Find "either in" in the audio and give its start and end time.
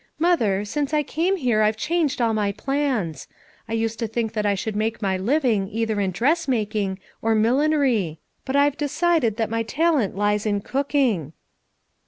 5.69-6.09